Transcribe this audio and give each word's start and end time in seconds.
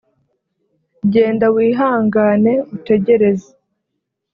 genda 1.13 1.45
wihangane 1.55 2.53
utegereze 2.75 3.49